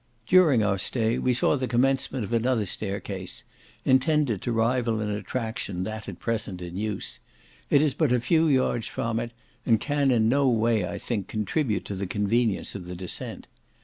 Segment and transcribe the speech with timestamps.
[0.25, 3.43] During our stay we saw the commencement of another staircase,
[3.85, 7.19] intended to rival in attraction that at present in use;
[7.69, 9.31] it is but a few yards from it,
[9.63, 13.45] and can in no way, I think, contribute to the convenience of the descent.